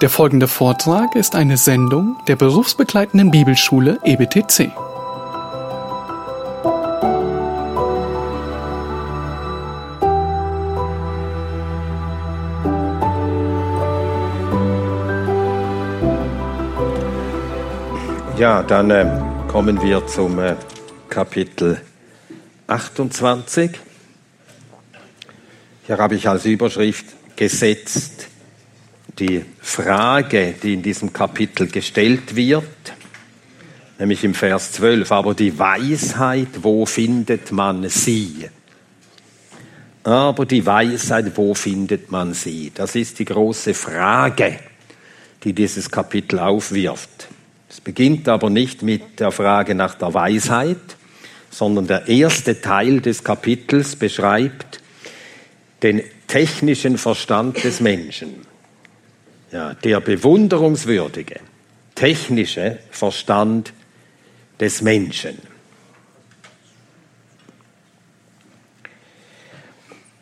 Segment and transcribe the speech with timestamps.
[0.00, 4.72] Der folgende Vortrag ist eine Sendung der berufsbegleitenden Bibelschule EBTC.
[18.36, 19.06] Ja, dann äh,
[19.46, 20.56] kommen wir zum äh,
[21.08, 21.80] Kapitel
[22.66, 23.70] 28.
[25.86, 27.06] Hier habe ich als Überschrift
[27.36, 28.13] gesetzt
[29.18, 32.64] die Frage, die in diesem Kapitel gestellt wird,
[33.98, 38.48] nämlich im Vers 12, aber die Weisheit, wo findet man sie?
[40.02, 42.72] Aber die Weisheit, wo findet man sie?
[42.74, 44.58] Das ist die große Frage,
[45.44, 47.28] die dieses Kapitel aufwirft.
[47.70, 50.96] Es beginnt aber nicht mit der Frage nach der Weisheit,
[51.50, 54.80] sondern der erste Teil des Kapitels beschreibt
[55.82, 58.53] den technischen Verstand des Menschen.
[59.54, 61.38] Ja, der bewunderungswürdige
[61.94, 63.72] technische Verstand
[64.58, 65.38] des Menschen.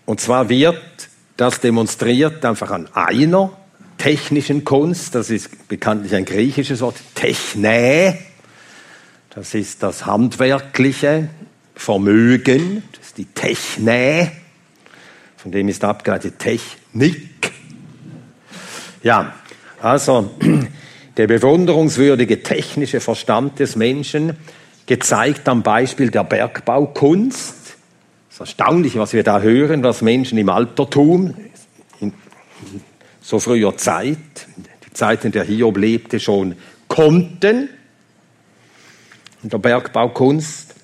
[0.05, 0.77] Und zwar wird
[1.39, 3.57] das demonstriert einfach an einer
[3.97, 8.19] technischen Kunst, das ist bekanntlich ein griechisches Wort, Techne,
[9.31, 11.31] das ist das handwerkliche
[11.75, 14.31] Vermögen, das ist die Techne,
[15.39, 17.62] von dem ist abgeleitet Technik.
[19.03, 19.35] Ja,
[19.81, 20.31] also
[21.17, 24.37] der bewunderungswürdige technische Verstand des Menschen,
[24.87, 27.77] gezeigt am Beispiel der Bergbaukunst.
[28.29, 31.35] Es ist erstaunlich, was wir da hören, was Menschen im Altertum,
[32.01, 32.13] in
[33.21, 34.19] so früher Zeit,
[34.87, 36.57] die Zeit, in der Hiob lebte, schon
[36.89, 37.69] konnten
[39.43, 40.75] in der Bergbaukunst.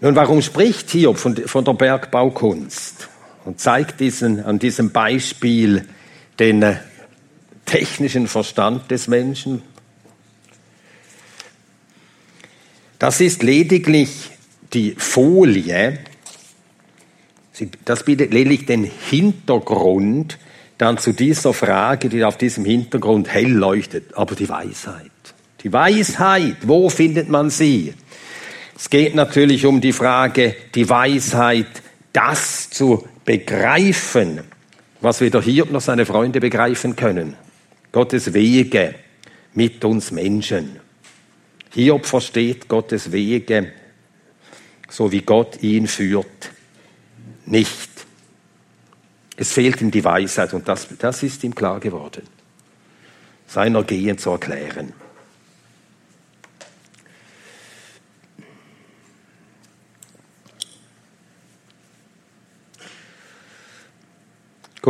[0.00, 2.99] Nun, warum spricht Hiob von, von der Bergbaukunst
[3.44, 5.86] und zeigt diesen, an diesem Beispiel
[6.38, 6.76] den äh,
[7.64, 9.62] technischen Verstand des Menschen?
[12.98, 14.30] Das ist lediglich
[14.72, 15.98] die Folie,
[17.84, 20.38] das bietet lediglich den Hintergrund
[20.78, 24.16] dann zu dieser Frage, die auf diesem Hintergrund hell leuchtet.
[24.16, 25.10] Aber die Weisheit.
[25.62, 27.92] Die Weisheit, wo findet man sie?
[28.76, 31.66] Es geht natürlich um die Frage, die Weisheit,
[32.14, 34.40] das zu begreifen,
[35.00, 37.36] was weder Hiob noch seine Freunde begreifen können.
[37.92, 38.94] Gottes Wege
[39.54, 40.78] mit uns Menschen.
[41.72, 43.72] Hiob versteht Gottes Wege,
[44.88, 46.50] so wie Gott ihn führt,
[47.46, 47.88] nicht.
[49.36, 52.22] Es fehlt ihm die Weisheit und das, das ist ihm klar geworden,
[53.46, 54.92] seiner Gehen zu erklären.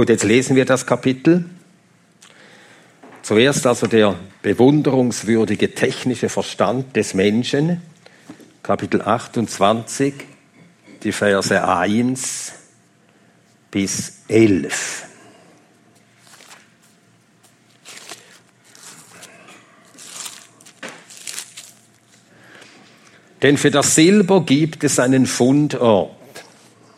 [0.00, 1.44] Gut, jetzt lesen wir das Kapitel.
[3.20, 7.82] Zuerst also der bewunderungswürdige technische Verstand des Menschen,
[8.62, 10.14] Kapitel 28,
[11.02, 12.52] die Verse 1
[13.70, 15.04] bis 11.
[23.42, 26.16] Denn für das Silber gibt es einen Fundort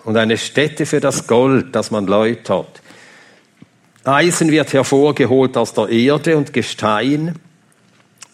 [0.05, 2.82] und eine Stätte für das Gold, das man läutert.
[4.05, 7.37] Eisen wird hervorgeholt aus der Erde und Gestein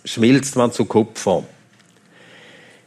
[0.05, 1.45] schmilzt man zu Kupfer.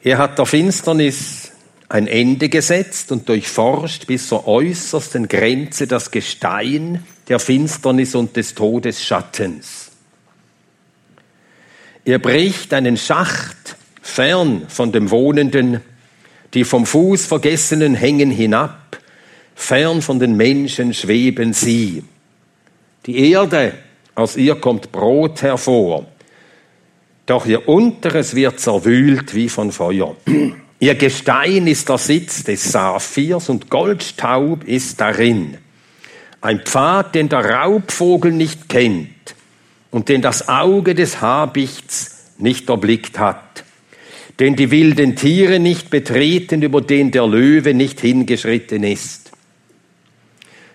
[0.01, 1.51] Er hat der Finsternis
[1.89, 8.55] ein Ende gesetzt und durchforscht bis zur äußersten Grenze das Gestein der Finsternis und des
[8.55, 9.91] Todesschattens.
[12.03, 15.81] Er bricht einen Schacht fern von dem Wohnenden,
[16.55, 18.97] die vom Fuß vergessenen hängen hinab,
[19.53, 22.03] fern von den Menschen schweben sie.
[23.05, 23.73] Die Erde,
[24.13, 26.05] aus ihr kommt Brot hervor,
[27.25, 30.15] doch ihr Unteres wird zerwühlt wie von Feuer.
[30.79, 35.59] Ihr Gestein ist der Sitz des Saphirs und Goldstaub ist darin.
[36.41, 39.35] Ein Pfad, den der Raubvogel nicht kennt
[39.91, 43.63] und den das Auge des Habichts nicht erblickt hat,
[44.39, 49.20] den die wilden Tiere nicht betreten, über den der Löwe nicht hingeschritten ist.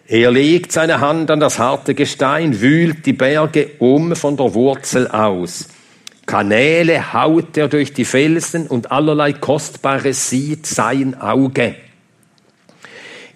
[0.08, 5.08] Er legt seine Hand an das harte Gestein, wühlt die Berge um von der Wurzel
[5.08, 5.68] aus.
[6.26, 11.74] Kanäle haut er durch die Felsen und allerlei Kostbares sieht sein Auge.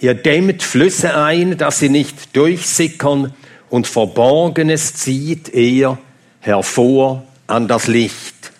[0.00, 3.34] Er dämmt Flüsse ein, dass sie nicht durchsickern
[3.68, 5.98] und Verborgenes zieht er
[6.38, 8.52] hervor an das Licht.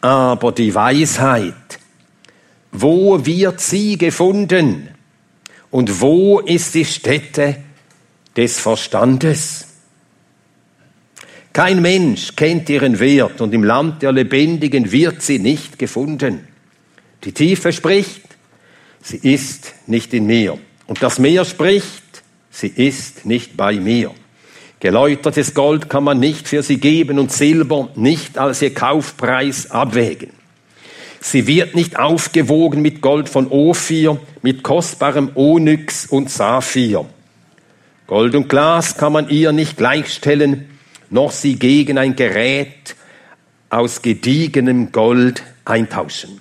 [0.00, 1.54] Aber die Weisheit,
[2.70, 4.95] wo wird sie gefunden?
[5.76, 7.56] Und wo ist die Stätte
[8.34, 9.66] des Verstandes.
[11.52, 16.48] Kein Mensch kennt ihren Wert und im Land der Lebendigen wird sie nicht gefunden.
[17.24, 18.22] Die Tiefe spricht,
[19.02, 20.58] sie ist nicht in mir.
[20.86, 24.14] Und das Meer spricht, sie ist nicht bei mir.
[24.80, 30.30] Geläutertes Gold kann man nicht für sie geben und Silber nicht als ihr Kaufpreis abwägen.
[31.28, 37.04] Sie wird nicht aufgewogen mit Gold von Ophir, mit kostbarem Onyx und Saphir.
[38.06, 40.68] Gold und Glas kann man ihr nicht gleichstellen,
[41.10, 42.94] noch sie gegen ein Gerät
[43.70, 46.40] aus gediegenem Gold eintauschen.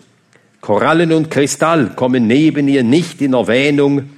[0.61, 4.11] Korallen und Kristall kommen neben ihr nicht in Erwähnung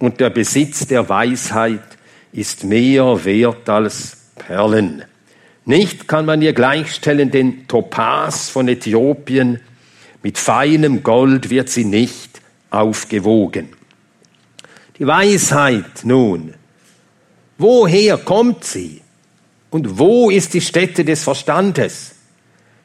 [0.00, 1.96] und der Besitz der Weisheit
[2.32, 5.04] ist mehr wert als Perlen.
[5.64, 9.60] Nicht kann man ihr gleichstellen den Topaz von Äthiopien,
[10.22, 13.68] mit feinem Gold wird sie nicht aufgewogen.
[14.98, 16.54] Die Weisheit nun,
[17.56, 19.02] woher kommt sie?
[19.70, 22.14] Und wo ist die Stätte des Verstandes?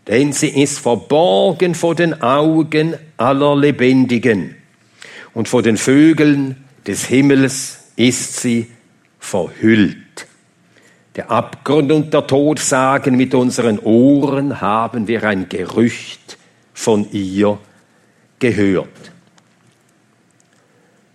[0.08, 4.56] Denn sie ist verborgen vor den Augen aller Lebendigen.
[5.34, 8.68] Und vor den Vögeln des Himmels ist sie
[9.20, 9.98] verhüllt.
[11.16, 16.38] Der Abgrund und der Tod sagen, mit unseren Ohren haben wir ein Gerücht
[16.74, 17.60] von ihr
[18.40, 19.12] gehört.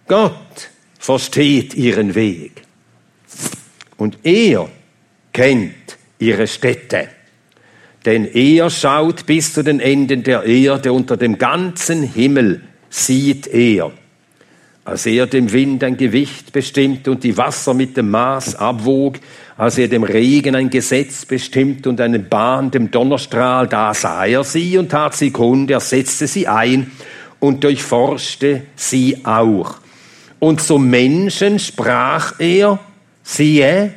[0.06, 2.62] Gott versteht ihren Weg
[3.96, 4.68] und er
[5.32, 7.08] kennt ihre Städte.
[8.04, 13.92] Denn er schaut bis zu den Enden der Erde, unter dem ganzen Himmel sieht er.
[14.88, 19.16] Als er dem Wind ein Gewicht bestimmte und die Wasser mit dem Maß abwog,
[19.58, 24.44] als er dem Regen ein Gesetz bestimmt und eine Bahn dem Donnerstrahl, da sah er
[24.44, 26.90] sie und tat sie kund, er setzte sie ein
[27.38, 29.74] und durchforschte sie auch.
[30.38, 32.78] Und zum Menschen sprach er,
[33.22, 33.92] siehe,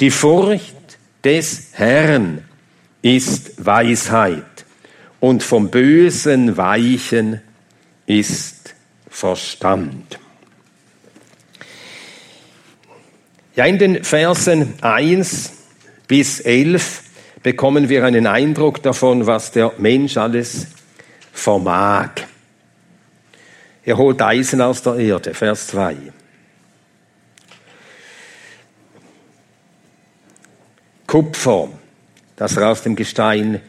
[0.00, 2.42] die Furcht des Herrn
[3.00, 4.42] ist Weisheit
[5.20, 7.42] und vom Bösen weichen
[8.06, 8.59] ist
[9.10, 10.18] Verstand.
[13.56, 15.52] Ja, in den Versen 1
[16.06, 17.02] bis 11
[17.42, 20.68] bekommen wir einen Eindruck davon, was der Mensch alles
[21.32, 22.10] vermag.
[23.84, 25.96] Er holt Eisen aus der Erde, Vers 2.
[31.06, 31.68] Kupfer,
[32.36, 33.60] das aus dem Gestein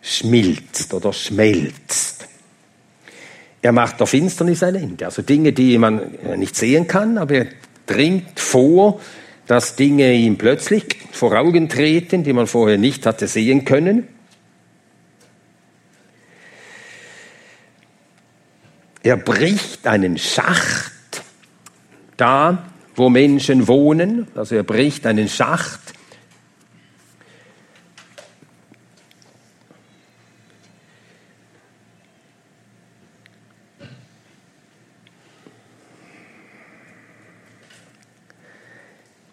[0.00, 2.26] schmilzt oder schmelzt.
[3.62, 5.06] Er macht der Finsternis ein Ende.
[5.06, 7.46] Also Dinge, die man nicht sehen kann, aber er
[7.86, 9.00] dringt vor,
[9.46, 14.08] dass Dinge ihm plötzlich vor Augen treten, die man vorher nicht hatte sehen können.
[19.04, 20.92] Er bricht einen Schacht
[22.16, 24.28] da, wo Menschen wohnen.
[24.34, 25.81] Also er bricht einen Schacht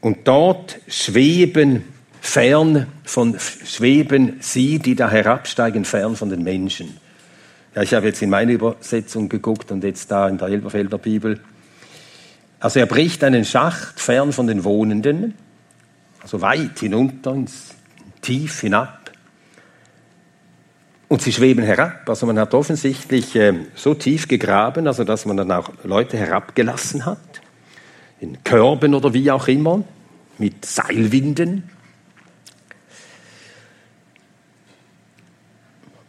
[0.10, 1.84] Und dort schweben
[2.20, 6.98] fern von, schweben sie, die da herabsteigen, fern von den Menschen.
[7.76, 11.40] Ja, ich habe jetzt in meine Übersetzung geguckt und jetzt da in der Elberfelder Bibel.
[12.60, 15.36] Also er bricht einen Schacht fern von den Wohnenden,
[16.24, 17.76] also weit hinunter, ins
[18.24, 19.12] tief hinab.
[21.08, 22.10] Und sie schweben herab.
[22.10, 27.06] Also man hat offensichtlich äh, so tief gegraben, also dass man dann auch Leute herabgelassen
[27.06, 27.20] hat
[28.20, 29.84] in Körben oder wie auch immer,
[30.40, 31.70] mit Seilwinden.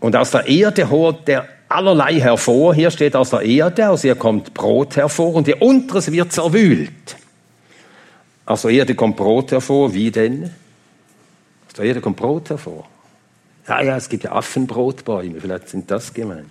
[0.00, 2.74] Und aus der Erde holt der allerlei hervor.
[2.74, 7.16] Hier steht aus der Erde, aus ihr kommt Brot hervor und ihr Unteres wird zerwühlt.
[8.46, 10.44] Aus der Erde kommt Brot hervor, wie denn?
[11.68, 12.88] Aus der Erde kommt Brot hervor.
[13.68, 16.50] Ja, ja, es gibt ja Affenbrotbäume, vielleicht sind das gemeint.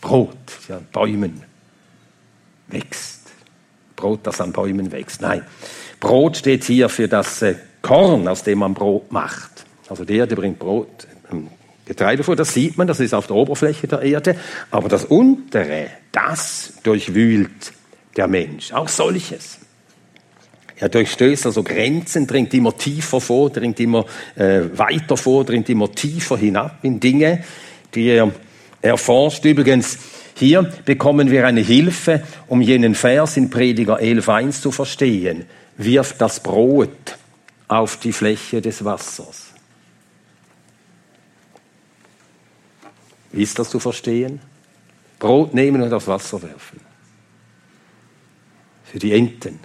[0.00, 0.36] Brot,
[0.68, 1.42] ja, Bäumen
[2.68, 3.28] wächst.
[3.96, 5.20] Brot, das an Bäumen wächst.
[5.20, 5.44] Nein,
[6.00, 9.64] Brot steht hier für das äh, Korn, aus dem man Brot macht.
[9.88, 11.48] Also der, der bringt Brot, ähm,
[11.86, 14.36] Getreide vor, das sieht man, das ist auf der Oberfläche der Erde.
[14.70, 17.72] Aber das untere, das durchwühlt
[18.16, 18.72] der Mensch.
[18.72, 19.58] Auch solches.
[20.76, 24.04] Er durchstößt also Grenzen, dringt immer tiefer vor, dringt immer
[24.36, 27.42] äh, weiter vor, dringt immer tiefer hinab in Dinge,
[27.94, 28.30] die er
[28.80, 29.44] erforscht.
[29.44, 29.98] Übrigens,
[30.36, 35.46] hier bekommen wir eine Hilfe, um jenen Vers in Prediger 11.1 zu verstehen.
[35.78, 37.16] Wirft das Brot
[37.68, 39.52] auf die Fläche des Wassers.
[43.30, 44.40] Wie ist das zu verstehen?
[45.20, 46.80] Brot nehmen und aufs Wasser werfen.
[48.84, 49.60] Für die Enten.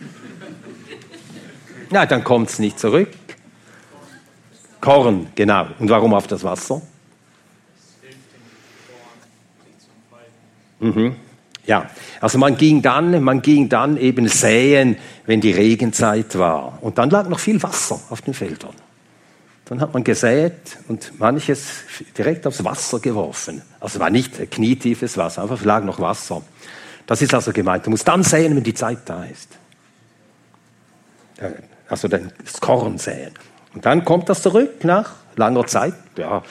[1.90, 3.10] Na, dann kommt es nicht zurück.
[4.80, 5.68] Korn, genau.
[5.78, 6.80] Und warum auf das Wasser?
[10.80, 11.16] Mhm.
[11.68, 11.90] Ja,
[12.22, 14.96] also man ging dann, man ging dann eben säen,
[15.26, 16.78] wenn die Regenzeit war.
[16.80, 18.72] Und dann lag noch viel Wasser auf den Feldern.
[19.66, 21.66] Dann hat man gesät und manches
[22.16, 23.60] direkt aufs Wasser geworfen.
[23.80, 26.40] Also war nicht knietiefes Wasser, einfach lag noch Wasser.
[27.06, 27.84] Das ist also gemeint.
[27.84, 29.50] Du musst dann säen, wenn die Zeit da ist.
[31.86, 33.32] Also das Korn säen.
[33.74, 35.92] Und dann kommt das zurück nach langer Zeit.
[36.16, 36.42] Ja,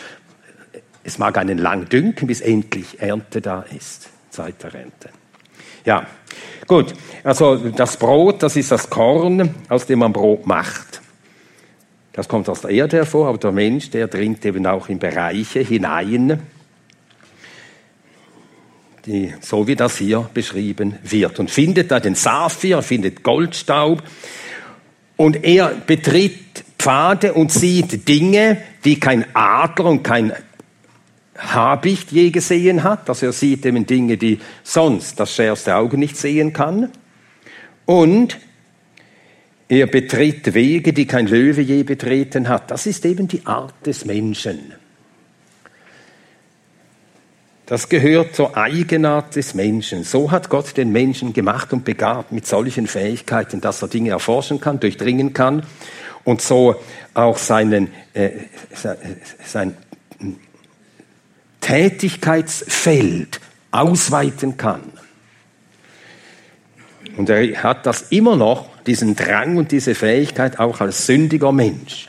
[1.04, 4.10] es mag einen lang dünken, bis endlich Ernte da ist.
[4.30, 5.10] Zeit der Rente.
[5.86, 6.06] Ja,
[6.68, 6.94] gut.
[7.24, 11.02] Also das Brot, das ist das Korn, aus dem man Brot macht.
[12.14, 15.60] Das kommt aus der Erde hervor, aber der Mensch, der dringt eben auch in Bereiche
[15.60, 16.42] hinein,
[19.06, 21.40] die, so wie das hier beschrieben wird.
[21.40, 24.04] Und findet da den Saphir, findet Goldstaub.
[25.16, 30.34] Und er betritt Pfade und sieht Dinge, die kein Adler und kein
[31.38, 33.10] Habicht je gesehen hat.
[33.10, 36.92] Also er sieht eben Dinge, die sonst das schärfste Auge nicht sehen kann.
[37.86, 38.38] Und
[39.70, 42.72] er betritt Wege, die kein Löwe je betreten hat.
[42.72, 44.74] Das ist eben die Art des Menschen.
[47.66, 50.06] Das gehört zur Eigenart des Menschen.
[50.06, 54.62] So hat Gott den Menschen gemacht und begabt mit solchen Fähigkeiten, dass er Dinge erforschen
[54.62, 55.64] kann, durchdringen kann
[56.24, 56.76] und so
[57.14, 58.32] auch seinen, äh,
[59.46, 59.76] sein
[61.68, 64.84] Tätigkeitsfeld ausweiten kann.
[67.18, 72.08] Und er hat das immer noch diesen Drang und diese Fähigkeit auch als sündiger Mensch.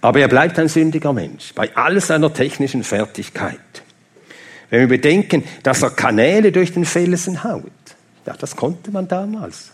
[0.00, 3.58] Aber er bleibt ein sündiger Mensch bei all seiner technischen Fertigkeit.
[4.70, 7.64] Wenn wir bedenken, dass er Kanäle durch den Felsen haut,
[8.24, 9.72] ja, das konnte man damals.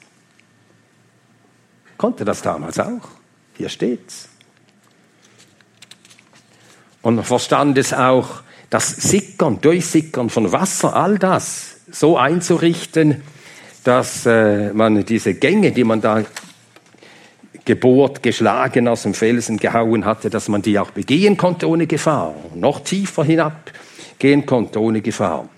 [1.99, 3.11] Konnte das damals auch.
[3.59, 4.32] Hier steht's.
[7.03, 13.23] Und verstand es auch, das Sickern, Durchsickern von Wasser, all das so einzurichten,
[13.85, 16.25] dass äh, man diese Gänge, die man da
[17.65, 22.35] gebohrt, geschlagen aus dem Felsen gehauen hatte, dass man die auch begehen konnte ohne Gefahr,
[22.55, 25.49] noch tiefer hinabgehen konnte ohne Gefahr.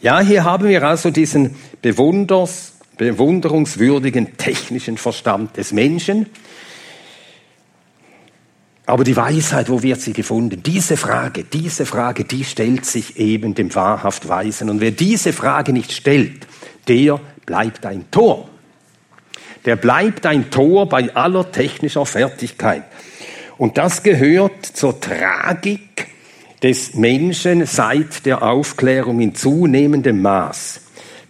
[0.00, 6.26] Ja, hier haben wir also diesen Bewunders, bewunderungswürdigen technischen Verstand des Menschen.
[8.88, 10.62] Aber die Weisheit, wo wird sie gefunden?
[10.62, 14.70] Diese Frage, diese Frage, die stellt sich eben dem wahrhaft Weisen.
[14.70, 16.46] Und wer diese Frage nicht stellt,
[16.88, 18.48] der bleibt ein Tor.
[19.66, 22.84] Der bleibt ein Tor bei aller technischer Fertigkeit.
[23.58, 26.06] Und das gehört zur Tragik
[26.62, 30.80] des Menschen seit der Aufklärung in zunehmendem Maß,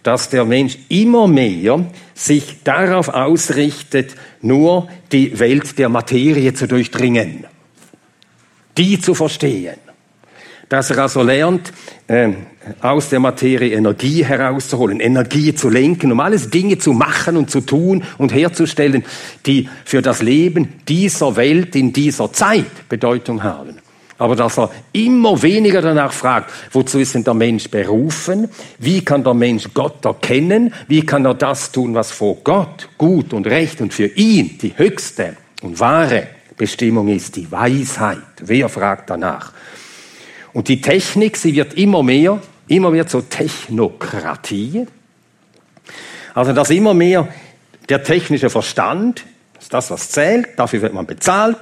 [0.01, 1.85] dass der Mensch immer mehr
[2.19, 7.45] sich darauf ausrichtet, nur die Welt der Materie zu durchdringen,
[8.77, 9.77] die zu verstehen.
[10.67, 11.71] Dass er also lernt,
[12.07, 12.33] äh,
[12.81, 17.61] aus der Materie Energie herauszuholen, Energie zu lenken, um alles Dinge zu machen und zu
[17.61, 19.05] tun und herzustellen,
[19.45, 23.77] die für das Leben dieser Welt in dieser Zeit Bedeutung haben.
[24.19, 28.49] Aber dass er immer weniger danach fragt, wozu ist denn der Mensch berufen?
[28.77, 30.73] Wie kann der Mensch Gott erkennen?
[30.87, 34.77] Wie kann er das tun, was vor Gott gut und recht und für ihn die
[34.77, 37.35] höchste und wahre Bestimmung ist?
[37.35, 38.19] Die Weisheit.
[38.41, 39.53] Wer fragt danach?
[40.53, 44.87] Und die Technik, sie wird immer mehr immer mehr zur Technokratie.
[46.33, 47.27] Also dass immer mehr
[47.89, 51.57] der technische Verstand, das ist das, was zählt, dafür wird man bezahlt.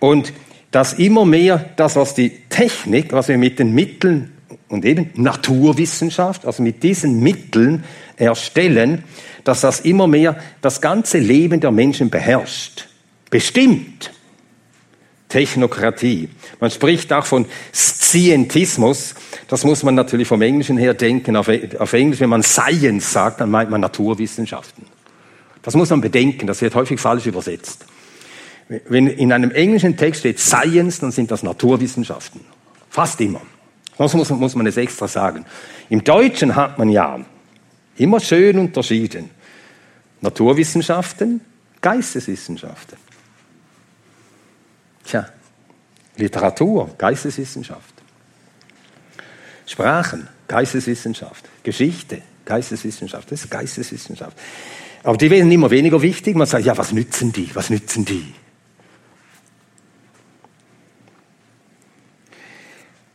[0.00, 0.32] Und
[0.70, 4.32] dass immer mehr das, was die Technik, was wir mit den Mitteln
[4.68, 7.84] und eben Naturwissenschaft, also mit diesen Mitteln
[8.16, 9.04] erstellen,
[9.44, 12.88] dass das immer mehr das ganze Leben der Menschen beherrscht,
[13.30, 14.12] bestimmt.
[15.28, 16.28] Technokratie.
[16.58, 19.14] Man spricht auch von Scientismus.
[19.46, 21.36] Das muss man natürlich vom Englischen her denken.
[21.36, 21.48] Auf,
[21.78, 24.84] auf Englisch, wenn man Science sagt, dann meint man Naturwissenschaften.
[25.62, 26.48] Das muss man bedenken.
[26.48, 27.86] Das wird häufig falsch übersetzt.
[28.88, 32.40] Wenn in einem englischen Text steht Science, dann sind das Naturwissenschaften.
[32.88, 33.42] Fast immer.
[33.98, 35.44] Sonst muss, muss man es extra sagen.
[35.88, 37.18] Im Deutschen hat man ja
[37.96, 39.30] immer schön unterschieden.
[40.20, 41.40] Naturwissenschaften,
[41.80, 42.96] Geisteswissenschaften.
[45.02, 45.28] Tja,
[46.16, 47.94] Literatur, Geisteswissenschaft.
[49.66, 51.44] Sprachen, Geisteswissenschaft.
[51.64, 53.32] Geschichte, Geisteswissenschaft.
[53.32, 54.38] Das ist Geisteswissenschaft.
[55.02, 56.36] Aber die werden immer weniger wichtig.
[56.36, 57.50] Man sagt, ja, was nützen die?
[57.54, 58.32] Was nützen die?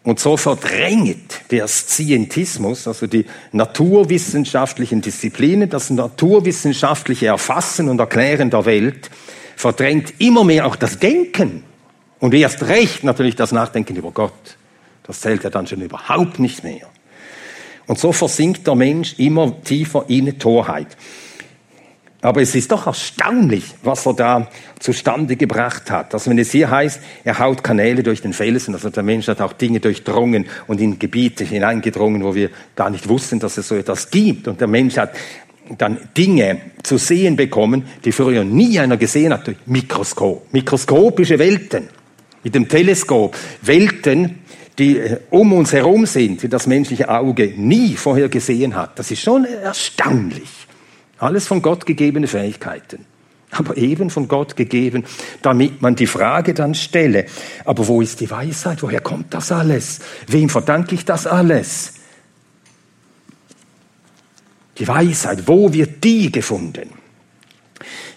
[0.05, 8.65] Und so verdrängt der Scientismus, also die naturwissenschaftlichen Disziplinen, das naturwissenschaftliche Erfassen und Erklären der
[8.65, 9.09] Welt,
[9.55, 11.63] verdrängt immer mehr auch das Denken.
[12.19, 14.57] Und erst recht natürlich das Nachdenken über Gott.
[15.07, 16.87] Das zählt ja dann schon überhaupt nicht mehr.
[17.87, 20.95] Und so versinkt der Mensch immer tiefer in Torheit.
[22.25, 24.47] Aber es ist doch erstaunlich, was er da
[24.79, 26.11] zustande gebracht hat.
[26.11, 29.41] Also wenn es hier heißt, er haut Kanäle durch den Felsen, also der Mensch hat
[29.41, 33.75] auch Dinge durchdrungen und in Gebiete hineingedrungen, wo wir gar nicht wussten, dass es so
[33.75, 34.47] etwas gibt.
[34.47, 35.11] Und der Mensch hat
[35.77, 40.51] dann Dinge zu sehen bekommen, die früher nie einer gesehen hat, durch Mikroskop.
[40.51, 41.89] Mikroskopische Welten.
[42.43, 43.37] Mit dem Teleskop.
[43.61, 44.39] Welten,
[44.79, 48.97] die äh, um uns herum sind, die das menschliche Auge nie vorher gesehen hat.
[48.97, 50.64] Das ist schon erstaunlich.
[51.25, 53.05] Alles von Gott gegebene Fähigkeiten.
[53.51, 55.05] Aber eben von Gott gegeben,
[55.41, 57.25] damit man die Frage dann stelle,
[57.63, 58.83] aber wo ist die Weisheit?
[58.83, 59.99] Woher kommt das alles?
[60.27, 61.93] Wem verdanke ich das alles?
[64.77, 66.89] Die Weisheit, wo wird die gefunden?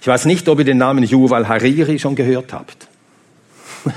[0.00, 2.88] Ich weiß nicht, ob ihr den Namen Yuval Hariri schon gehört habt.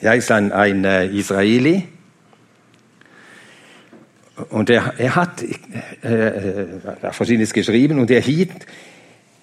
[0.00, 1.88] er ist ein, ein äh, Israeli,
[4.50, 5.42] und er, er hat
[6.02, 8.66] äh, äh, Verschiedenes geschrieben und er hielt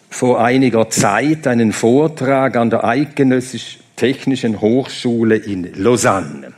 [0.10, 6.54] vor einiger Zeit einen Vortrag an der Eidgenössisch Technischen Hochschule in Lausanne.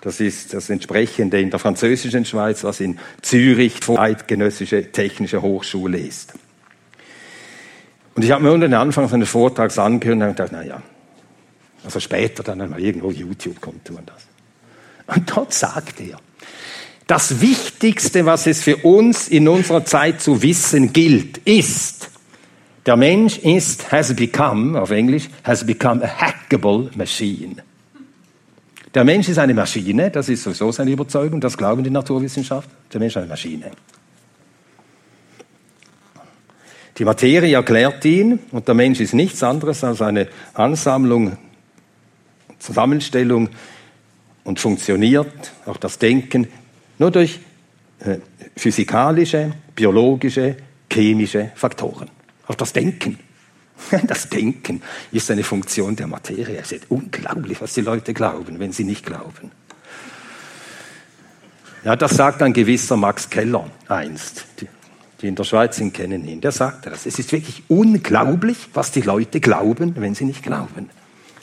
[0.00, 5.98] Das ist das entsprechende in der französischen Schweiz, was in Zürich die Eidgenössische Technische Hochschule
[5.98, 6.32] ist.
[8.14, 10.82] Und ich habe mir unter den Anfang seines Vortrags angehört und gedacht, naja,
[11.84, 14.26] also später dann einmal irgendwo YouTube kommt man das.
[15.16, 16.18] Und dort sagt er,
[17.10, 22.08] das Wichtigste, was es für uns in unserer Zeit zu wissen gilt, ist,
[22.86, 27.56] der Mensch ist, has become, auf Englisch, has become a hackable machine.
[28.94, 32.72] Der Mensch ist eine Maschine, das ist sowieso seine Überzeugung, das glauben die Naturwissenschaftler.
[32.92, 33.72] Der Mensch ist eine Maschine.
[36.96, 41.36] Die Materie erklärt ihn und der Mensch ist nichts anderes als eine Ansammlung,
[42.60, 43.48] Zusammenstellung
[44.44, 46.46] und funktioniert, auch das Denken,
[47.00, 47.40] nur durch
[48.00, 48.18] äh,
[48.54, 50.56] physikalische, biologische,
[50.92, 52.10] chemische Faktoren.
[52.46, 53.18] Auch das Denken.
[54.06, 56.58] Das Denken ist eine Funktion der Materie.
[56.58, 59.50] Es ist unglaublich, was die Leute glauben, wenn sie nicht glauben.
[61.82, 64.44] Ja, das sagt ein gewisser Max Keller einst.
[64.60, 66.42] Die, in der Schweiz sind, kennen ihn.
[66.42, 67.06] Der sagte das.
[67.06, 70.90] Es ist wirklich unglaublich, was die Leute glauben, wenn sie nicht glauben.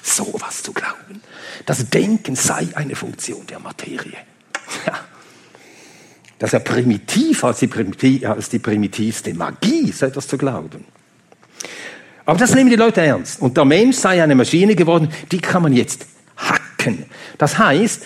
[0.04, 1.24] So was zu glauben.
[1.66, 4.14] Das Denken sei eine Funktion der Materie.
[4.86, 5.07] Ja.
[6.40, 10.86] Das ist ja primitiv als die, als die primitivste Magie, so etwas zu glauben.
[12.26, 13.42] Aber das nehmen die Leute ernst.
[13.42, 17.06] Und der Mensch sei eine Maschine geworden, die kann man jetzt hacken.
[17.38, 18.04] Das heißt,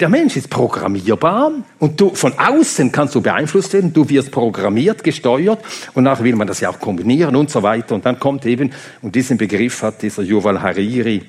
[0.00, 5.04] der Mensch ist programmierbar und du, von außen kannst du beeinflusst werden, du wirst programmiert,
[5.04, 5.62] gesteuert
[5.94, 7.94] und nachher will man das ja auch kombinieren und so weiter.
[7.94, 11.22] Und dann kommt eben, und diesen Begriff hat dieser Yuval Hariri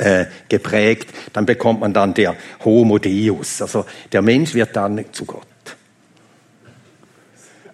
[0.00, 2.34] äh, geprägt, dann bekommt man dann der
[2.64, 5.46] Homo Deus, also der Mensch wird dann zu Gott.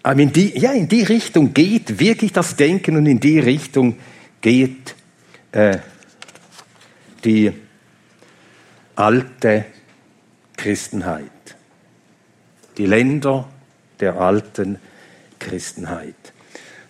[0.02, 3.96] Aber in die, ja, in die Richtung geht wirklich das Denken und in die Richtung
[4.40, 4.94] geht
[5.50, 5.78] äh,
[7.24, 7.52] die
[8.94, 9.64] alte
[10.56, 11.30] Christenheit.
[12.78, 13.48] Die Länder
[13.98, 14.78] der alten
[15.38, 16.14] Christenheit.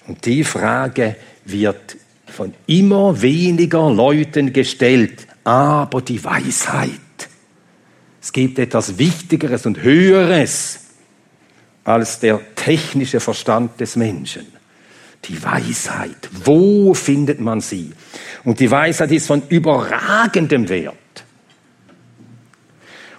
[0.07, 1.97] Und die Frage wird
[2.27, 5.26] von immer weniger Leuten gestellt.
[5.47, 6.91] Aber die Weisheit.
[8.21, 10.81] Es gibt etwas Wichtigeres und Höheres
[11.85, 14.45] als der technische Verstand des Menschen.
[15.27, 17.93] Die Weisheit, wo findet man sie?
[18.43, 20.97] Und die Weisheit ist von überragendem Wert.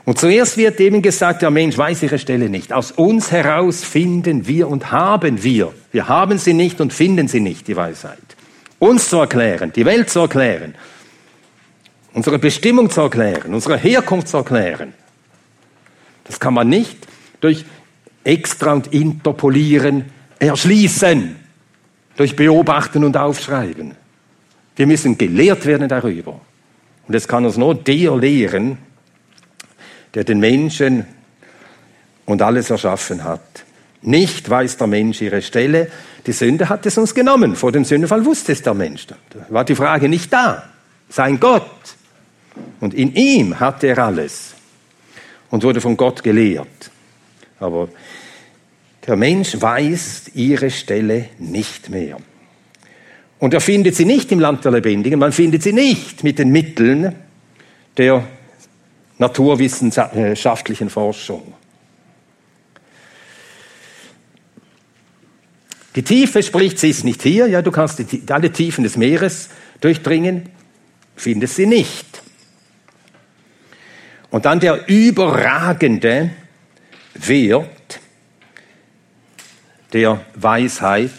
[0.03, 2.73] Und zuerst wird eben gesagt, der Mensch weiß ihre Stelle nicht.
[2.73, 5.73] Aus uns heraus finden wir und haben wir.
[5.93, 8.19] Wir haben sie nicht und finden sie nicht, die Weisheit.
[8.79, 10.75] Uns zu erklären, die Welt zu erklären,
[12.17, 14.91] unsere Bestimmung zu erklären, unsere Herkunft zu erklären.
[16.23, 17.07] Das kann man nicht
[17.41, 17.63] durch
[18.23, 20.05] extra und interpolieren,
[20.39, 21.35] erschließen,
[22.15, 23.93] durch Beobachten und Aufschreiben.
[24.75, 26.41] Wir müssen gelehrt werden darüber.
[27.07, 28.79] Und es kann uns nur der lehren,
[30.15, 31.05] der den Menschen
[32.25, 33.63] und alles erschaffen hat.
[34.01, 35.91] Nicht weiß der Mensch ihre Stelle.
[36.25, 37.55] Die Sünde hat es uns genommen.
[37.55, 39.05] Vor dem Sündenfall wusste es der Mensch.
[39.05, 39.15] Da
[39.49, 40.63] war die Frage nicht da.
[41.09, 41.96] Sein Gott.
[42.79, 44.53] Und in ihm hatte er alles.
[45.49, 46.91] Und wurde von Gott gelehrt.
[47.59, 47.89] Aber
[49.05, 52.17] der Mensch weiß ihre Stelle nicht mehr.
[53.39, 56.49] Und er findet sie nicht im Land der Lebendigen, man findet sie nicht mit den
[56.49, 57.15] Mitteln
[57.95, 58.27] der
[59.17, 61.53] naturwissenschaftlichen Forschung.
[65.95, 67.47] Die Tiefe spricht, sie ist nicht hier.
[67.47, 69.49] Ja, du kannst die, alle Tiefen des Meeres
[69.81, 70.49] durchdringen,
[71.15, 72.16] findest sie nicht.
[74.37, 76.29] Und dann der überragende
[77.15, 77.99] Wert
[79.93, 81.09] der Weisheit.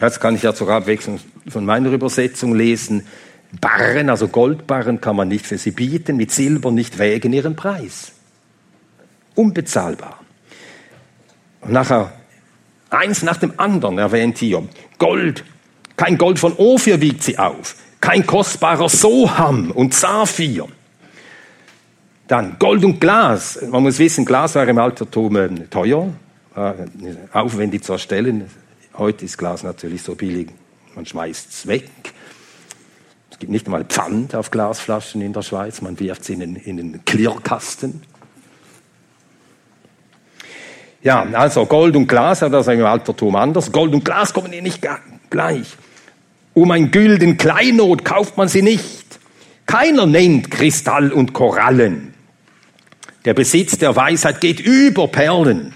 [0.00, 3.06] Jetzt kann ich ja zur Abwechslung von meiner Übersetzung lesen.
[3.60, 8.10] Barren, also Goldbarren, kann man nicht für sie bieten, mit Silber nicht wägen ihren Preis.
[9.36, 10.18] Unbezahlbar.
[11.60, 12.12] Und nachher
[12.88, 14.68] eins nach dem anderen erwähnt hier.
[14.98, 15.44] Gold,
[15.96, 20.66] kein Gold von Ophir wiegt sie auf, kein kostbarer Soham und Saphir.
[22.28, 23.58] Dann Gold und Glas.
[23.70, 26.12] Man muss wissen, Glas war im Altertum äh, teuer,
[26.54, 26.72] äh,
[27.32, 28.48] aufwendig zu erstellen.
[28.96, 30.48] Heute ist Glas natürlich so billig,
[30.94, 31.90] man schmeißt es weg.
[33.30, 37.04] Es gibt nicht einmal Pfand auf Glasflaschen in der Schweiz, man wirft sie in den,
[37.04, 38.02] Klirrkasten.
[41.02, 43.72] Ja, also Gold und Glas, das ist im Altertum anders.
[43.72, 44.86] Gold und Glas kommen hier nicht
[45.30, 45.76] gleich.
[46.60, 49.06] Um ein gülden Kleinod kauft man sie nicht.
[49.64, 52.12] Keiner nennt Kristall und Korallen.
[53.24, 55.72] Der Besitz der Weisheit geht über Perlen.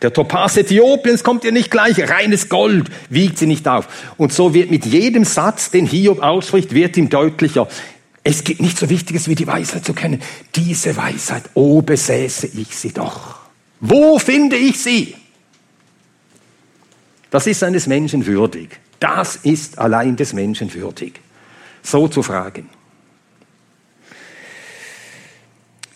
[0.00, 3.88] Der Topas Äthiopiens kommt ihr nicht gleich, reines Gold wiegt sie nicht auf.
[4.16, 7.66] Und so wird mit jedem Satz, den Hiob ausspricht, wird ihm deutlicher,
[8.22, 10.22] es gibt nichts so Wichtiges wie die Weisheit zu kennen.
[10.54, 13.40] Diese Weisheit, oh, besäße ich sie doch.
[13.80, 15.16] Wo finde ich sie?
[17.28, 18.78] Das ist eines Menschen würdig.
[19.02, 21.20] Das ist allein des Menschen würdig.
[21.82, 22.70] So zu fragen.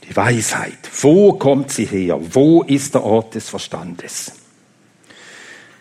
[0.09, 0.79] Die Weisheit.
[1.03, 2.19] Wo kommt sie her?
[2.33, 4.33] Wo ist der Ort des Verstandes?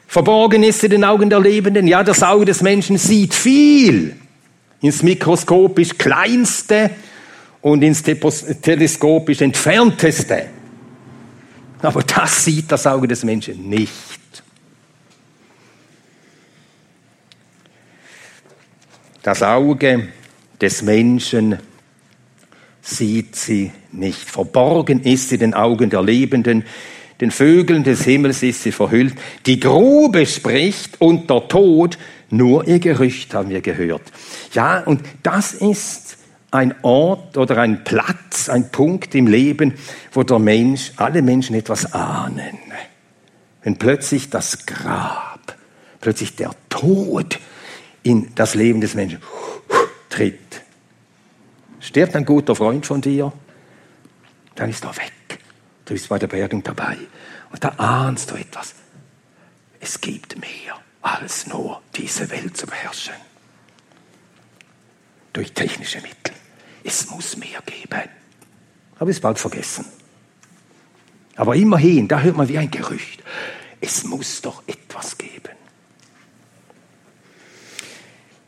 [0.06, 1.88] Verborgen ist sie den Augen der Lebenden.
[1.88, 4.16] Ja, das Auge des Menschen sieht viel.
[4.82, 6.92] Ins mikroskopisch kleinste
[7.62, 10.46] und ins teleskopisch entfernteste.
[11.82, 14.25] Aber das sieht das Auge des Menschen nicht.
[19.26, 20.10] Das Auge
[20.62, 21.58] des Menschen
[22.84, 24.20] sieht sie nicht.
[24.20, 26.64] Verborgen ist sie den Augen der Lebenden.
[27.20, 29.16] Den Vögeln des Himmels ist sie verhüllt.
[29.48, 31.98] Die Grube spricht und der Tod,
[32.30, 34.04] nur ihr Gerücht haben wir gehört.
[34.54, 36.18] Ja, und das ist
[36.52, 39.74] ein Ort oder ein Platz, ein Punkt im Leben,
[40.12, 42.60] wo der Mensch, alle Menschen etwas ahnen.
[43.64, 45.56] Wenn plötzlich das Grab,
[46.00, 47.40] plötzlich der Tod
[48.06, 49.20] in das Leben des Menschen
[50.10, 50.62] tritt.
[51.80, 53.34] Stirbt ein guter Freund von dir,
[54.54, 55.40] dann ist er weg.
[55.86, 56.98] Du bist bei der Bergung dabei.
[57.52, 58.76] Und da ahnst du etwas.
[59.80, 63.16] Es gibt mehr als nur diese Welt zu beherrschen.
[65.34, 66.34] Durch technische Mittel.
[66.84, 68.10] Es muss mehr geben.
[69.00, 69.86] Habe ich es bald vergessen.
[71.36, 73.24] Aber immerhin, da hört man wie ein Gerücht.
[73.82, 75.45] Es muss doch etwas geben.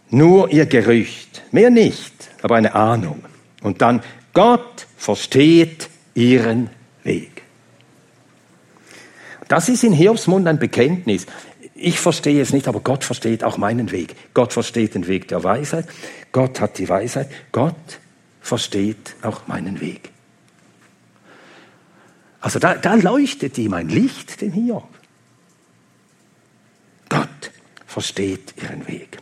[0.09, 3.23] Nur ihr Gerücht, mehr nicht, aber eine Ahnung.
[3.61, 4.01] Und dann,
[4.33, 6.69] Gott versteht ihren
[7.03, 7.43] Weg.
[9.47, 11.25] Das ist in Hiobs Mund ein Bekenntnis.
[11.73, 14.15] Ich verstehe es nicht, aber Gott versteht auch meinen Weg.
[14.33, 15.87] Gott versteht den Weg der Weisheit.
[16.31, 17.29] Gott hat die Weisheit.
[17.51, 17.99] Gott
[18.41, 20.09] versteht auch meinen Weg.
[22.41, 24.87] Also da, da leuchtet ihm ein Licht, dem Hiob.
[27.09, 27.51] Gott
[27.85, 29.17] versteht ihren Weg.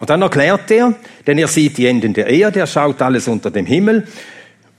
[0.00, 0.94] Und dann erklärt er,
[1.26, 4.08] denn er sieht die Enden der Erde, er schaut alles unter dem Himmel,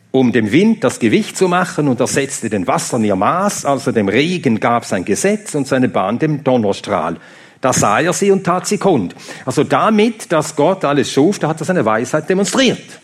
[0.09, 3.91] um dem Wind das Gewicht zu machen und er setzte den Wassern ihr Maß, also
[3.91, 7.17] dem Regen gab sein Gesetz und seine Bahn dem Donnerstrahl.
[7.61, 9.15] Da sah er sie und tat sie kund.
[9.45, 12.99] Also damit, dass Gott alles schuf, da hat er seine Weisheit demonstriert.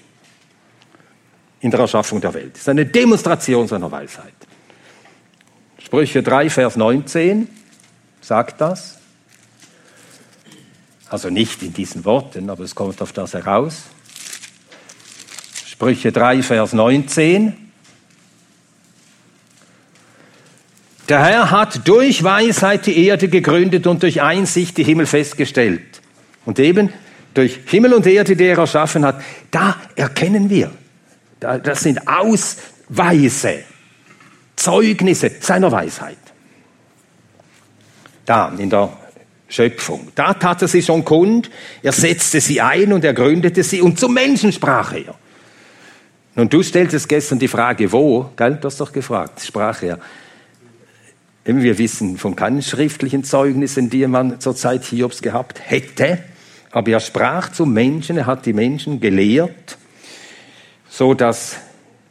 [1.59, 2.53] In der Erschaffung der Welt.
[2.53, 4.33] Das ist eine Demonstration seiner Weisheit.
[5.77, 7.47] Sprüche 3, Vers 19
[8.21, 8.96] sagt das.
[11.09, 13.83] Also nicht in diesen Worten, aber es kommt auf das heraus.
[15.65, 17.55] Sprüche 3, Vers 19.
[21.07, 26.01] Der Herr hat durch Weisheit die Erde gegründet und durch Einsicht die Himmel festgestellt.
[26.45, 26.91] Und eben
[27.33, 30.71] durch Himmel und Erde, die er erschaffen hat, da erkennen wir,
[31.39, 33.63] das sind Ausweise,
[34.55, 36.17] Zeugnisse seiner Weisheit.
[38.25, 38.89] Da in der
[39.49, 41.49] Schöpfung, da tat er sie schon kund,
[41.81, 45.15] er setzte sie ein und er gründete sie und zum Menschen sprach er.
[46.35, 49.99] Nun, du stelltest gestern die Frage, wo, gell, du hast doch gefragt, sprach er.
[51.45, 56.19] Wir wissen von keinen schriftlichen Zeugnissen, die man zur Zeit Hiobs gehabt hätte.
[56.71, 59.77] aber er sprach zum Menschen, er hat die Menschen gelehrt,
[60.89, 61.55] so dass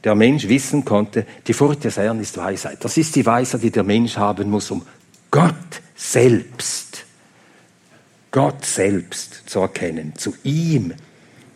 [0.02, 2.84] der Mensch wissen konnte, die Furcht des Herrn ist Weisheit.
[2.84, 4.82] Das ist die Weisheit, die der Mensch haben muss, um
[5.30, 5.54] Gott
[5.94, 6.85] selbst,
[8.36, 10.92] Gott selbst zu erkennen, zu ihm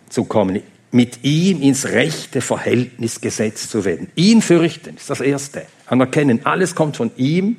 [0.08, 0.62] zu kommen,
[0.92, 4.10] mit ihm ins rechte Verhältnis gesetzt zu werden.
[4.14, 5.66] Ihn fürchten ist das Erste.
[5.84, 7.58] Anerkennen, alles kommt von ihm.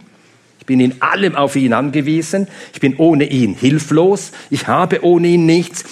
[0.58, 2.48] Ich bin in allem auf ihn angewiesen.
[2.74, 4.32] Ich bin ohne ihn hilflos.
[4.50, 5.84] Ich habe ohne ihn nichts.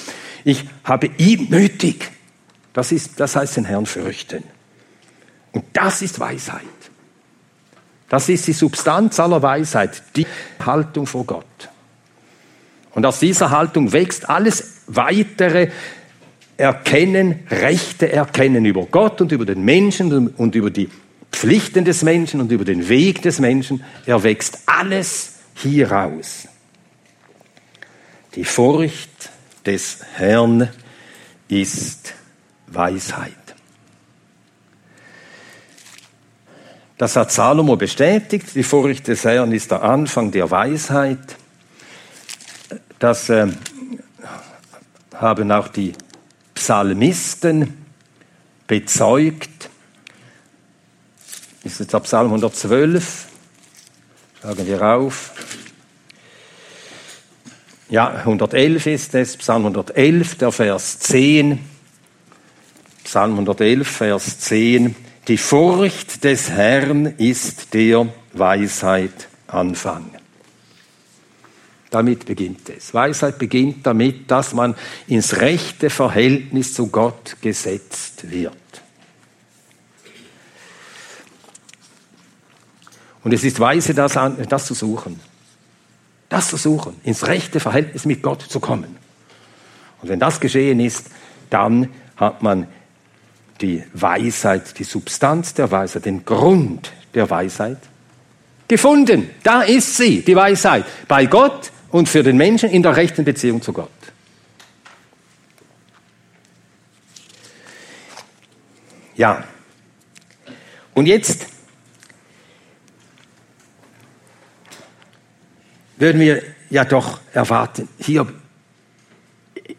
[0.44, 2.10] Ich habe ihn nötig.
[2.74, 4.44] Das, ist, das heißt den Herrn fürchten.
[5.52, 6.64] Und das ist Weisheit.
[8.10, 10.26] Das ist die Substanz aller Weisheit, die
[10.66, 11.70] Haltung vor Gott.
[12.94, 15.70] Und aus dieser Haltung wächst alles weitere
[16.58, 20.90] Erkennen, rechte Erkennen über Gott und über den Menschen und über die
[21.32, 23.84] Pflichten des Menschen und über den Weg des Menschen.
[24.06, 26.48] Er wächst alles hieraus.
[28.36, 29.30] Die Furcht
[29.66, 30.70] des Herrn
[31.48, 32.14] ist
[32.68, 33.34] Weisheit.
[36.98, 38.48] Das hat Salomo bestätigt.
[38.56, 41.38] Die Furcht des Herrn ist der Anfang der Weisheit.
[43.00, 43.48] Das äh,
[45.16, 45.94] haben auch die
[46.54, 47.78] Psalmisten
[48.68, 49.70] bezeugt.
[51.64, 53.28] Ist jetzt ab Psalm 112.
[54.40, 55.32] Schlagen wir auf.
[57.90, 61.60] Ja, 111 ist es, Psalm 111, der Vers 10.
[63.04, 64.96] Psalm 111, Vers 10.
[65.28, 70.19] Die Furcht des Herrn ist der Weisheit Anfang.
[71.90, 72.94] Damit beginnt es.
[72.94, 74.76] Weisheit beginnt damit, dass man
[75.08, 78.54] ins rechte Verhältnis zu Gott gesetzt wird.
[83.24, 84.14] Und es ist weise, das,
[84.48, 85.20] das zu suchen.
[86.30, 88.96] Das zu suchen, ins rechte Verhältnis mit Gott zu kommen.
[90.02, 91.08] Und wenn das geschehen ist,
[91.50, 92.68] dann hat man
[93.62, 97.80] die Weisheit, die Substanz der Weisheit, den Grund der Weisheit
[98.68, 99.30] gefunden.
[99.44, 100.86] Da ist sie, die Weisheit.
[101.08, 103.90] Bei Gott und für den Menschen in der rechten Beziehung zu Gott.
[109.16, 109.44] Ja.
[110.94, 111.46] Und jetzt
[115.98, 118.32] würden wir ja doch erwarten, hier,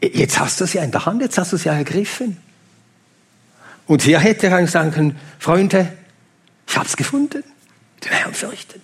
[0.02, 2.36] jetzt hast du es ja in der Hand, jetzt hast du es ja ergriffen.
[3.86, 5.96] Und hier hätte er sagen können, Freunde,
[6.68, 7.42] ich habe es gefunden,
[8.04, 8.82] den Herrn fürchten.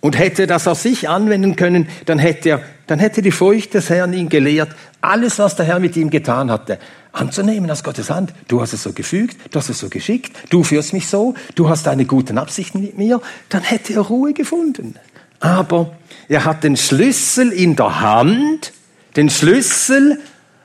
[0.00, 3.90] Und hätte das auf sich anwenden können, dann hätte er, dann hätte die Furcht des
[3.90, 6.78] Herrn ihn gelehrt, alles, was der Herr mit ihm getan hatte,
[7.12, 8.32] anzunehmen aus Gottes Hand.
[8.46, 11.68] Du hast es so gefügt, du hast es so geschickt, du führst mich so, du
[11.68, 14.94] hast deine guten Absichten mit mir, dann hätte er Ruhe gefunden.
[15.40, 15.96] Aber
[16.28, 18.72] er hat den Schlüssel in der Hand,
[19.16, 20.20] den Schlüssel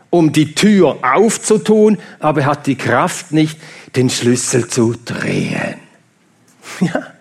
[0.09, 3.59] um die Tür aufzutun, aber er hat die Kraft nicht,
[3.95, 5.75] den Schlüssel zu drehen.
[6.79, 7.12] Ja.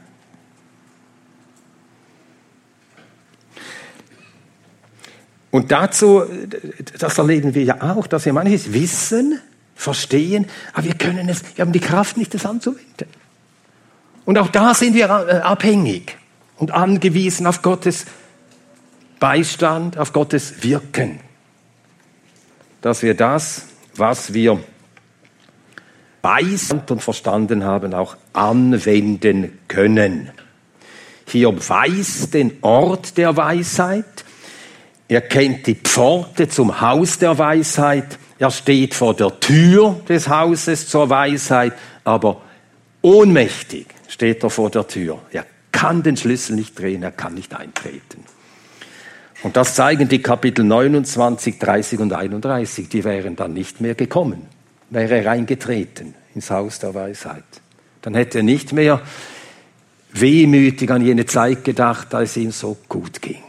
[5.53, 6.25] Und dazu,
[6.99, 9.39] das erleben wir ja auch, dass wir manches wissen,
[9.77, 13.07] verstehen, aber wir können es, wir haben die Kraft nicht, das anzuwenden.
[14.25, 16.17] Und auch da sind wir äh, abhängig
[16.57, 18.07] und angewiesen auf Gottes
[19.21, 21.21] Beistand, auf Gottes Wirken
[22.83, 24.63] dass wir das, was wir
[26.21, 30.31] weiß und verstanden haben, auch anwenden können.
[31.27, 34.25] Hier weiß den Ort der Weisheit,
[35.13, 40.89] er kennt die Pforte zum Haus der Weisheit, er steht vor der Tür des Hauses
[40.89, 42.41] zur Weisheit, aber
[43.03, 45.21] ohnmächtig steht er vor der Tür.
[45.31, 48.25] Er kann den Schlüssel nicht drehen, er kann nicht eintreten.
[49.43, 52.89] Und das zeigen die Kapitel 29, 30 und 31.
[52.89, 54.47] Die wären dann nicht mehr gekommen,
[54.91, 57.45] wäre er reingetreten ins Haus der Weisheit.
[58.01, 59.01] Dann hätte er nicht mehr
[60.13, 63.43] wehmütig an jene Zeit gedacht, als es ihm so gut ging.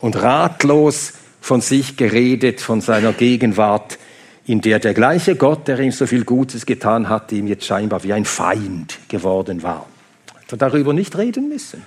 [0.00, 3.98] Und ratlos von sich geredet, von seiner Gegenwart,
[4.46, 8.04] in der der gleiche Gott, der ihm so viel Gutes getan hat, ihm jetzt scheinbar
[8.04, 9.86] wie ein Feind geworden war.
[10.34, 11.82] Hat er darüber nicht reden müssen.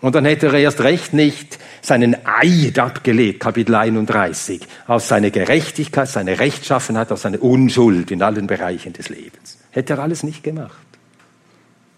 [0.00, 6.08] Und dann hätte er erst recht nicht seinen Eid abgelegt, Kapitel 31, auf seine Gerechtigkeit,
[6.08, 9.58] seine Rechtschaffenheit, auf seine Unschuld in allen Bereichen des Lebens.
[9.70, 10.76] Hätte er alles nicht gemacht.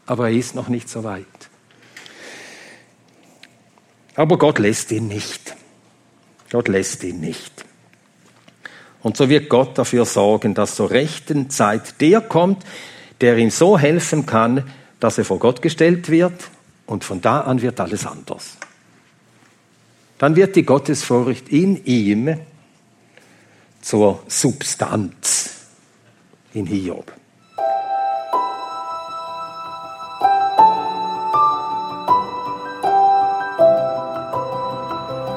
[0.04, 1.24] Aber er ist noch nicht so weit.
[4.14, 5.56] Aber Gott lässt ihn nicht.
[6.50, 7.64] Gott lässt ihn nicht.
[9.02, 12.64] Und so wird Gott dafür sorgen, dass zur rechten Zeit der kommt,
[13.20, 14.64] der ihm so helfen kann,
[15.00, 16.50] dass er vor Gott gestellt wird
[16.86, 18.56] und von da an wird alles anders.
[20.18, 22.38] dann wird die Gottesfurcht in ihm
[23.82, 25.50] zur Substanz
[26.54, 27.12] in Hiob.